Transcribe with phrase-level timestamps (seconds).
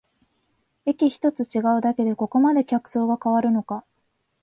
[0.85, 3.85] 駅ひとつ違うだけでここまで客層が変わるのか